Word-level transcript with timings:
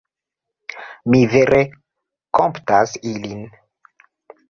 Mi 1.15 1.19
vere 1.35 1.61
kompatas 2.41 2.99
ilin. 3.15 3.49